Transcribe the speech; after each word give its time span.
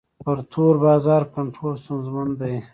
پر 0.23 0.37
تور 0.51 0.73
بازار 0.85 1.21
کنټرول 1.35 1.73
ستونزمن 1.83 2.29
دی. 2.39 2.55